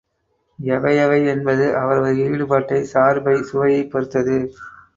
[0.59, 4.37] எவை எவை என்பது, அவரவர் ஈடுபாட்டை, சார்பை, சுவையைப் பொருத்தது.